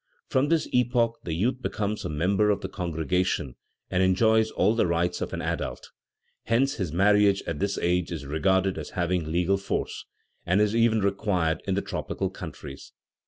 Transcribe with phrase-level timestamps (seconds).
[0.29, 3.55] From this epoch the youth becomes a member of the congregation
[3.91, 5.91] and enjoys all the rights of an adult.
[6.45, 10.05] Hence, his marriage at this age is regarded as having legal force,
[10.43, 12.93] and is even required in the tropical countries.